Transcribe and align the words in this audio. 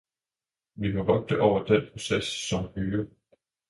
Vi 0.73 0.93
må 0.95 1.03
vogte 1.03 1.41
over 1.41 1.63
den 1.65 1.81
proces 1.91 2.23
som 2.25 2.67
høge. 2.75 3.07